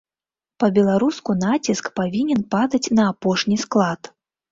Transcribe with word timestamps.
Па-беларуску 0.61 1.35
націск 1.41 1.89
павінен 1.99 2.41
падаць 2.55 2.91
на 3.01 3.05
апошні 3.11 3.59
склад. 3.65 4.11